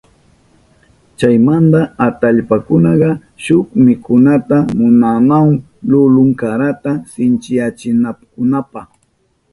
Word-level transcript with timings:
Chaymanta 1.17 1.81
atallpakunaka 2.07 3.09
shuk 3.43 3.67
mikunata 3.85 4.57
munanahun 4.77 5.53
lulun 5.89 6.29
karata 6.39 6.91
sinchiyachinankunapa. 7.11 8.81